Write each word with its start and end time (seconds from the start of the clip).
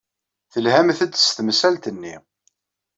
Telhamt-d 0.51 1.13
s 1.17 1.27
temsalt-nni. 1.35 2.15